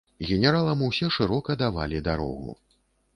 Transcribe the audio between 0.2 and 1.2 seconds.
Генералам усе